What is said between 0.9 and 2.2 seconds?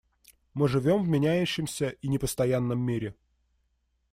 в меняющемся и